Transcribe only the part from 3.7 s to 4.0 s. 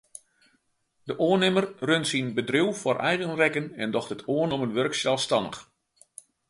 en